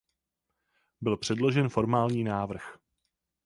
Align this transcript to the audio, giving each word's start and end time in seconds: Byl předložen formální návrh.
Byl 1.01 1.17
předložen 1.17 1.69
formální 1.69 2.23
návrh. 2.23 2.77